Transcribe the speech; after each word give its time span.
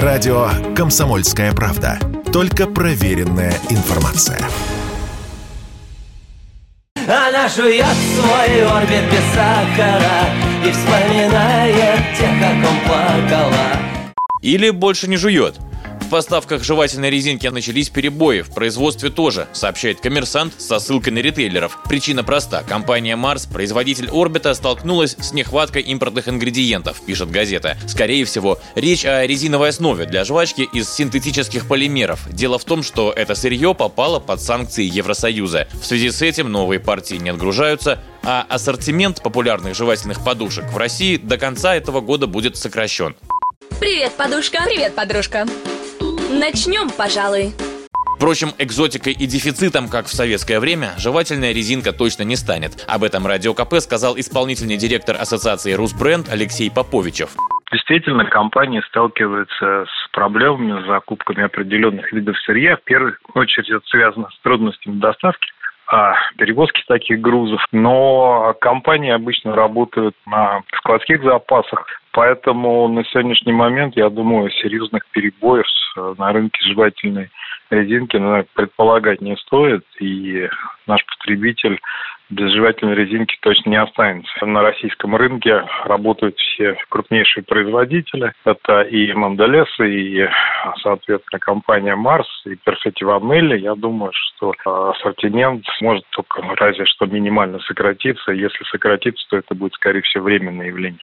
Радио 0.00 0.48
«Комсомольская 0.74 1.52
правда». 1.52 1.98
Только 2.32 2.66
проверенная 2.66 3.52
информация. 3.68 4.38
Она 6.96 7.46
жует 7.50 7.84
свой 7.84 8.64
орбит 8.64 9.04
без 9.10 9.34
сахара 9.34 10.30
И 10.66 10.72
вспоминает 10.72 12.16
тех, 12.16 12.30
как 12.40 12.70
он 12.70 12.80
плакала 12.86 13.76
Или 14.40 14.70
больше 14.70 15.08
не 15.08 15.18
жует– 15.18 15.56
поставках 16.12 16.62
жевательной 16.62 17.08
резинки 17.08 17.46
начались 17.46 17.88
перебои, 17.88 18.42
в 18.42 18.50
производстве 18.50 19.08
тоже, 19.08 19.48
сообщает 19.54 20.00
коммерсант 20.00 20.52
со 20.60 20.78
ссылкой 20.78 21.14
на 21.14 21.20
ритейлеров. 21.20 21.78
Причина 21.88 22.22
проста. 22.22 22.62
Компания 22.64 23.16
Mars, 23.16 23.50
производитель 23.50 24.10
Орбита, 24.12 24.52
столкнулась 24.52 25.16
с 25.18 25.32
нехваткой 25.32 25.80
импортных 25.80 26.28
ингредиентов, 26.28 27.00
пишет 27.00 27.30
газета. 27.30 27.78
Скорее 27.88 28.26
всего, 28.26 28.60
речь 28.74 29.06
о 29.06 29.26
резиновой 29.26 29.70
основе 29.70 30.04
для 30.04 30.26
жвачки 30.26 30.68
из 30.70 30.90
синтетических 30.90 31.66
полимеров. 31.66 32.20
Дело 32.30 32.58
в 32.58 32.64
том, 32.66 32.82
что 32.82 33.10
это 33.10 33.34
сырье 33.34 33.74
попало 33.74 34.20
под 34.20 34.42
санкции 34.42 34.84
Евросоюза. 34.84 35.66
В 35.72 35.86
связи 35.86 36.10
с 36.10 36.20
этим 36.20 36.52
новые 36.52 36.78
партии 36.78 37.14
не 37.14 37.30
отгружаются, 37.30 37.98
а 38.22 38.44
ассортимент 38.50 39.22
популярных 39.22 39.74
жевательных 39.74 40.22
подушек 40.22 40.66
в 40.70 40.76
России 40.76 41.16
до 41.16 41.38
конца 41.38 41.74
этого 41.74 42.02
года 42.02 42.26
будет 42.26 42.58
сокращен. 42.58 43.16
Привет, 43.80 44.12
подушка. 44.12 44.60
Привет, 44.66 44.94
подружка. 44.94 45.46
Начнем, 46.32 46.88
пожалуй. 46.96 47.52
Впрочем, 48.16 48.48
экзотикой 48.58 49.12
и 49.12 49.26
дефицитом, 49.26 49.88
как 49.88 50.06
в 50.06 50.14
советское 50.14 50.60
время, 50.60 50.92
жевательная 50.96 51.52
резинка 51.52 51.92
точно 51.92 52.22
не 52.22 52.36
станет. 52.36 52.86
Об 52.88 53.04
этом 53.04 53.26
Радио 53.26 53.52
КП 53.52 53.74
сказал 53.80 54.16
исполнительный 54.16 54.78
директор 54.78 55.16
Ассоциации 55.16 55.74
«Русбренд» 55.74 56.30
Алексей 56.32 56.70
Поповичев. 56.70 57.30
Действительно, 57.70 58.24
компании 58.24 58.80
сталкиваются 58.88 59.84
с 59.84 60.10
проблемами 60.12 60.82
с 60.82 60.86
закупками 60.86 61.42
определенных 61.42 62.10
видов 62.12 62.38
сырья. 62.46 62.76
В 62.76 62.82
первую 62.84 63.16
очередь 63.34 63.68
это 63.68 63.84
связано 63.88 64.28
с 64.30 64.38
трудностями 64.42 65.00
доставки 65.00 65.50
а, 65.86 66.14
перевозки 66.38 66.82
таких 66.86 67.20
грузов. 67.20 67.62
Но 67.72 68.54
компании 68.60 69.10
обычно 69.10 69.54
работают 69.54 70.14
на 70.26 70.62
складских 70.78 71.22
запасах, 71.22 71.86
поэтому 72.12 72.88
на 72.88 73.04
сегодняшний 73.04 73.52
момент, 73.52 73.96
я 73.96 74.08
думаю, 74.10 74.50
серьезных 74.50 75.06
перебоев 75.12 75.66
на 76.18 76.32
рынке 76.32 76.58
жевательной 76.64 77.30
резинки 77.70 78.18
предполагать 78.54 79.20
не 79.20 79.36
стоит, 79.36 79.84
и 80.00 80.48
наш 80.86 81.04
потребитель 81.06 81.80
без 82.30 82.50
жевательной 82.52 82.94
резинки 82.94 83.36
точно 83.42 83.70
не 83.70 83.76
останется. 83.76 84.46
На 84.46 84.62
российском 84.62 85.14
рынке 85.14 85.64
работают 85.84 86.38
все 86.38 86.76
крупнейшие 86.88 87.44
производители. 87.44 88.32
Это 88.44 88.82
и 88.82 89.12
Монделес, 89.12 89.68
и, 89.80 90.26
соответственно, 90.82 91.38
компания 91.40 91.94
Марс, 91.94 92.26
и 92.46 92.56
Перфети 92.56 93.04
Ванелли. 93.04 93.58
Я 93.58 93.74
думаю, 93.74 94.12
что 94.14 94.54
ассортимент 94.64 95.66
может 95.82 96.04
только 96.10 96.42
разве 96.56 96.86
что 96.86 97.04
минимально 97.06 97.58
сократиться. 97.60 98.32
Если 98.32 98.64
сократиться, 98.64 99.26
то 99.28 99.36
это 99.36 99.54
будет, 99.54 99.74
скорее 99.74 100.00
всего, 100.00 100.24
временное 100.24 100.68
явление. 100.68 101.00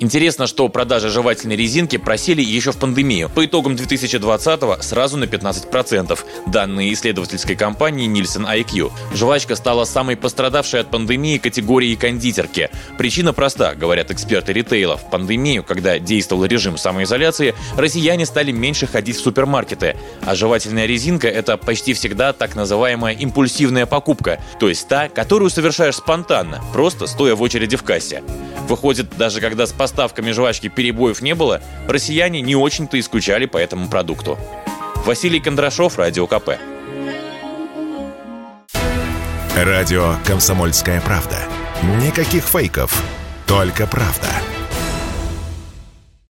Интересно, 0.00 0.46
что 0.46 0.68
продажи 0.68 1.08
жевательной 1.08 1.56
резинки 1.56 1.96
просели 1.96 2.40
еще 2.40 2.70
в 2.70 2.76
пандемию. 2.76 3.28
По 3.28 3.44
итогам 3.44 3.74
2020-го 3.74 4.80
сразу 4.80 5.16
на 5.16 5.24
15%. 5.24 6.18
Данные 6.46 6.92
исследовательской 6.92 7.56
компании 7.56 8.08
Nielsen 8.08 8.46
IQ. 8.46 8.92
Жвачка 9.12 9.56
стала 9.56 9.84
самой 9.84 10.16
пострадавшей 10.16 10.80
от 10.80 10.90
пандемии 10.92 11.38
категорией 11.38 11.96
кондитерки. 11.96 12.70
Причина 12.96 13.32
проста, 13.32 13.74
говорят 13.74 14.12
эксперты 14.12 14.52
ритейла. 14.52 14.96
В 14.96 15.10
пандемию, 15.10 15.64
когда 15.64 15.98
действовал 15.98 16.44
режим 16.44 16.78
самоизоляции, 16.78 17.56
россияне 17.76 18.24
стали 18.24 18.52
меньше 18.52 18.86
ходить 18.86 19.16
в 19.16 19.20
супермаркеты. 19.20 19.96
А 20.22 20.36
жевательная 20.36 20.86
резинка– 20.86 21.26
это 21.28 21.56
почти 21.56 21.92
всегда 21.92 22.32
так 22.32 22.54
называемая 22.54 23.14
импульсивная 23.14 23.86
покупка, 23.86 24.40
то 24.60 24.68
есть 24.68 24.86
та, 24.86 25.08
которую 25.08 25.50
совершаешь 25.50 25.96
спонтанно, 25.96 26.62
просто 26.72 27.08
стоя 27.08 27.34
в 27.34 27.42
очереди 27.42 27.76
в 27.76 27.82
кассе. 27.82 28.22
Выходит, 28.68 29.16
даже 29.16 29.40
когда 29.40 29.66
с 29.66 29.72
поставками 29.72 30.30
жвачки 30.30 30.68
перебоев 30.68 31.22
не 31.22 31.34
было, 31.34 31.62
россияне 31.88 32.42
не 32.42 32.54
очень-то 32.54 32.98
и 32.98 33.02
скучали 33.02 33.46
по 33.46 33.56
этому 33.56 33.88
продукту. 33.88 34.38
Василий 35.06 35.40
Кондрашов, 35.40 35.96
Радио 35.96 36.26
КП. 36.26 36.50
Радио 39.56 40.16
«Комсомольская 40.24 41.00
правда». 41.00 41.38
Никаких 42.04 42.44
фейков, 42.44 43.02
только 43.46 43.86
правда. 43.86 44.28